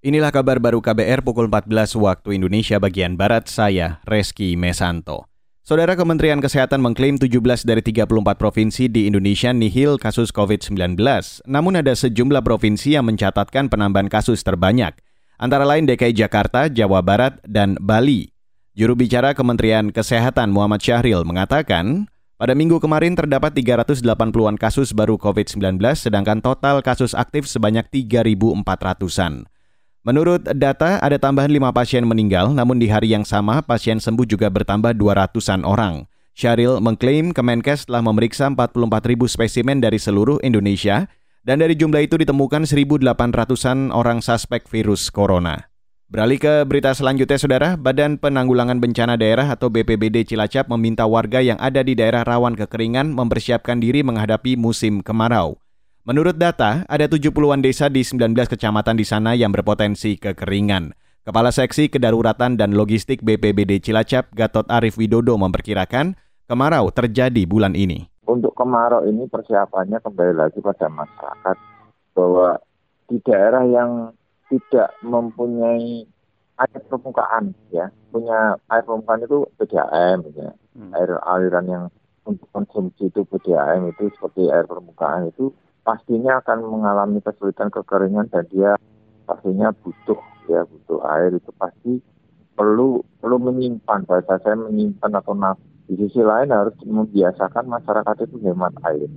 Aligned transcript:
Inilah 0.00 0.32
kabar 0.32 0.56
baru 0.56 0.80
KBR 0.80 1.20
pukul 1.20 1.52
14 1.52 1.92
waktu 2.00 2.40
Indonesia 2.40 2.80
bagian 2.80 3.20
Barat, 3.20 3.52
saya 3.52 4.00
Reski 4.08 4.56
Mesanto. 4.56 5.28
Saudara 5.60 5.92
Kementerian 5.92 6.40
Kesehatan 6.40 6.80
mengklaim 6.80 7.20
17 7.20 7.68
dari 7.68 7.84
34 7.84 8.08
provinsi 8.40 8.88
di 8.88 9.04
Indonesia 9.04 9.52
nihil 9.52 10.00
kasus 10.00 10.32
COVID-19. 10.32 10.96
Namun 11.44 11.84
ada 11.84 11.92
sejumlah 11.92 12.40
provinsi 12.40 12.96
yang 12.96 13.12
mencatatkan 13.12 13.68
penambahan 13.68 14.08
kasus 14.08 14.40
terbanyak, 14.40 14.96
antara 15.36 15.68
lain 15.68 15.84
DKI 15.84 16.16
Jakarta, 16.16 16.72
Jawa 16.72 17.04
Barat, 17.04 17.36
dan 17.44 17.76
Bali. 17.76 18.32
Juru 18.72 18.96
bicara 18.96 19.36
Kementerian 19.36 19.92
Kesehatan 19.92 20.48
Muhammad 20.48 20.80
Syahril 20.80 21.28
mengatakan, 21.28 22.08
pada 22.40 22.56
minggu 22.56 22.80
kemarin 22.80 23.20
terdapat 23.20 23.52
380-an 23.52 24.56
kasus 24.56 24.96
baru 24.96 25.20
COVID-19, 25.20 25.76
sedangkan 25.92 26.40
total 26.40 26.80
kasus 26.80 27.12
aktif 27.12 27.44
sebanyak 27.44 27.84
3.400-an. 27.92 29.59
Menurut 30.00 30.40
data, 30.56 30.96
ada 30.96 31.20
tambahan 31.20 31.52
5 31.52 31.76
pasien 31.76 32.08
meninggal, 32.08 32.56
namun 32.56 32.80
di 32.80 32.88
hari 32.88 33.12
yang 33.12 33.20
sama 33.20 33.60
pasien 33.60 34.00
sembuh 34.00 34.24
juga 34.24 34.48
bertambah 34.48 34.96
200-an 34.96 35.60
orang. 35.60 36.08
Syaril 36.32 36.80
mengklaim 36.80 37.36
Kemenkes 37.36 37.84
telah 37.84 38.00
memeriksa 38.00 38.48
44 38.48 38.80
ribu 39.04 39.28
spesimen 39.28 39.76
dari 39.76 40.00
seluruh 40.00 40.40
Indonesia, 40.40 41.04
dan 41.44 41.60
dari 41.60 41.76
jumlah 41.76 42.00
itu 42.00 42.16
ditemukan 42.16 42.64
1.800-an 42.64 43.92
orang 43.92 44.24
suspek 44.24 44.64
virus 44.72 45.12
corona. 45.12 45.68
Beralih 46.08 46.40
ke 46.40 46.64
berita 46.64 46.96
selanjutnya, 46.96 47.36
Saudara. 47.36 47.68
Badan 47.76 48.16
Penanggulangan 48.16 48.80
Bencana 48.80 49.20
Daerah 49.20 49.52
atau 49.52 49.68
BPBD 49.68 50.24
Cilacap 50.24 50.66
meminta 50.72 51.04
warga 51.04 51.44
yang 51.44 51.60
ada 51.60 51.84
di 51.84 51.92
daerah 51.92 52.24
rawan 52.24 52.56
kekeringan 52.56 53.12
mempersiapkan 53.12 53.76
diri 53.76 54.00
menghadapi 54.00 54.56
musim 54.56 55.04
kemarau. 55.04 55.60
Menurut 56.10 56.34
data, 56.34 56.82
ada 56.90 57.06
70-an 57.06 57.62
desa 57.62 57.86
di 57.86 58.02
19 58.02 58.34
kecamatan 58.34 58.98
di 58.98 59.06
sana 59.06 59.38
yang 59.38 59.54
berpotensi 59.54 60.18
kekeringan. 60.18 60.90
Kepala 61.22 61.54
Seksi 61.54 61.86
Kedaruratan 61.86 62.58
dan 62.58 62.74
Logistik 62.74 63.22
BPBD 63.22 63.78
Cilacap, 63.78 64.26
Gatot 64.34 64.66
Arif 64.66 64.98
Widodo 64.98 65.38
memperkirakan 65.38 66.18
kemarau 66.50 66.90
terjadi 66.90 67.46
bulan 67.46 67.78
ini. 67.78 68.10
Untuk 68.26 68.58
kemarau 68.58 69.06
ini 69.06 69.30
persiapannya 69.30 70.02
kembali 70.02 70.34
lagi 70.34 70.58
pada 70.58 70.90
masyarakat 70.90 71.56
bahwa 72.18 72.58
di 73.06 73.22
daerah 73.22 73.62
yang 73.70 74.10
tidak 74.50 74.90
mempunyai 75.06 76.10
air 76.58 76.80
permukaan 76.90 77.54
ya 77.70 77.86
punya 78.10 78.58
air 78.66 78.82
permukaan 78.82 79.22
itu 79.22 79.46
PDAM 79.62 80.26
ya. 80.34 80.50
hmm. 80.74 80.90
air 80.90 81.22
aliran 81.22 81.66
yang 81.70 81.84
untuk 82.26 82.50
konsumsi 82.50 83.14
itu 83.14 83.22
PDAM 83.30 83.94
itu 83.94 84.10
seperti 84.18 84.50
air 84.50 84.66
permukaan 84.66 85.30
itu 85.30 85.54
pastinya 85.82 86.40
akan 86.44 86.58
mengalami 86.66 87.18
kesulitan 87.24 87.72
kekeringan 87.72 88.28
dan 88.28 88.44
dia 88.52 88.76
pastinya 89.24 89.72
butuh 89.72 90.18
ya 90.50 90.66
butuh 90.66 90.98
air 91.18 91.36
itu 91.36 91.50
pasti 91.56 92.02
perlu 92.52 93.00
perlu 93.22 93.36
menyimpan 93.40 94.04
bahasa 94.04 94.36
saya 94.42 94.56
menyimpan 94.58 95.10
atau 95.16 95.32
naf 95.32 95.56
di 95.90 95.98
sisi 95.98 96.22
lain 96.22 96.54
harus 96.54 96.76
membiasakan 96.82 97.66
masyarakat 97.66 98.16
itu 98.28 98.36
hemat 98.46 98.74
air. 98.86 99.10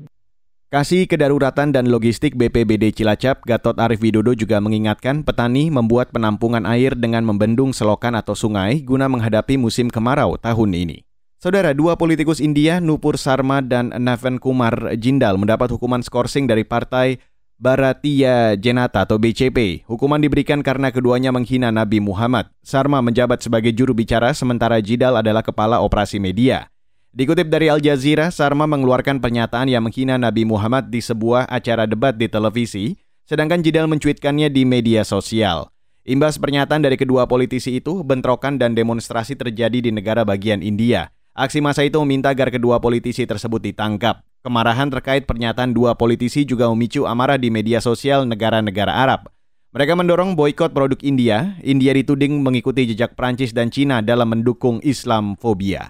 Kasih 0.74 1.06
Kedaruratan 1.06 1.70
dan 1.70 1.86
Logistik 1.94 2.34
BPBD 2.34 2.90
Cilacap, 2.98 3.46
Gatot 3.46 3.78
Arif 3.78 4.02
Widodo 4.02 4.34
juga 4.34 4.58
mengingatkan 4.58 5.22
petani 5.22 5.70
membuat 5.70 6.10
penampungan 6.10 6.66
air 6.66 6.98
dengan 6.98 7.22
membendung 7.22 7.78
selokan 7.78 8.18
atau 8.18 8.34
sungai 8.34 8.82
guna 8.82 9.06
menghadapi 9.06 9.54
musim 9.54 9.94
kemarau 9.94 10.34
tahun 10.42 10.74
ini. 10.74 11.13
Saudara, 11.44 11.76
dua 11.76 12.00
politikus 12.00 12.40
India, 12.40 12.80
Nupur 12.80 13.20
Sarma 13.20 13.60
dan 13.60 13.92
Naven 13.92 14.40
Kumar 14.40 14.96
Jindal 14.96 15.36
mendapat 15.36 15.68
hukuman 15.76 16.00
skorsing 16.00 16.48
dari 16.48 16.64
partai 16.64 17.20
Bharatiya 17.60 18.56
Janata 18.56 19.04
atau 19.04 19.20
BCP. 19.20 19.84
Hukuman 19.84 20.24
diberikan 20.24 20.64
karena 20.64 20.88
keduanya 20.88 21.36
menghina 21.36 21.68
Nabi 21.68 22.00
Muhammad. 22.00 22.48
Sarma 22.64 23.04
menjabat 23.04 23.44
sebagai 23.44 23.76
juru 23.76 23.92
bicara 23.92 24.32
sementara 24.32 24.80
Jindal 24.80 25.20
adalah 25.20 25.44
kepala 25.44 25.84
operasi 25.84 26.16
media. 26.16 26.72
Dikutip 27.12 27.52
dari 27.52 27.68
Al 27.68 27.84
Jazeera, 27.84 28.32
Sarma 28.32 28.64
mengeluarkan 28.64 29.20
pernyataan 29.20 29.68
yang 29.68 29.84
menghina 29.84 30.16
Nabi 30.16 30.48
Muhammad 30.48 30.96
di 30.96 31.04
sebuah 31.04 31.52
acara 31.52 31.84
debat 31.84 32.16
di 32.16 32.32
televisi, 32.32 32.96
sedangkan 33.28 33.60
Jidal 33.60 33.92
mencuitkannya 33.92 34.48
di 34.48 34.64
media 34.64 35.04
sosial. 35.04 35.68
Imbas 36.08 36.40
pernyataan 36.40 36.88
dari 36.88 36.96
kedua 36.96 37.28
politisi 37.28 37.84
itu, 37.84 38.00
bentrokan 38.00 38.56
dan 38.56 38.80
demonstrasi 38.80 39.36
terjadi 39.36 39.84
di 39.84 39.92
negara 39.92 40.24
bagian 40.24 40.64
India. 40.64 41.12
Aksi 41.34 41.66
massa 41.66 41.82
itu 41.82 41.98
meminta 42.06 42.30
agar 42.30 42.54
kedua 42.54 42.78
politisi 42.78 43.26
tersebut 43.26 43.58
ditangkap. 43.58 44.22
Kemarahan 44.46 44.94
terkait 44.94 45.26
pernyataan 45.26 45.74
dua 45.74 45.98
politisi 45.98 46.46
juga 46.46 46.70
memicu 46.70 47.10
amarah 47.10 47.42
di 47.42 47.50
media 47.50 47.82
sosial 47.82 48.30
negara-negara 48.30 48.94
Arab. 48.94 49.34
Mereka 49.74 49.98
mendorong 49.98 50.38
boykot 50.38 50.78
produk 50.78 51.02
India. 51.02 51.58
India 51.66 51.90
dituding 51.98 52.38
mengikuti 52.46 52.86
jejak 52.86 53.18
Prancis 53.18 53.50
dan 53.50 53.74
Cina 53.74 54.06
dalam 54.06 54.30
mendukung 54.30 54.78
Islamfobia. 54.86 55.90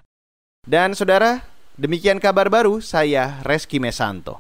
Dan 0.63 0.95
saudara, 0.95 1.43
demikian 1.75 2.23
kabar 2.23 2.47
baru 2.47 2.79
saya 2.79 3.43
Reski 3.43 3.83
Mesanto. 3.83 4.39